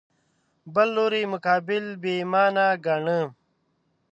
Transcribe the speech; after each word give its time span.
بل 0.73 0.87
لوري 0.95 1.23
مقابل 1.33 1.85
بې 2.01 2.11
ایمانه 2.19 2.65
ګاڼه 2.85 3.19